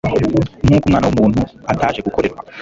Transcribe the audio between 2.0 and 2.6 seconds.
gukorerwa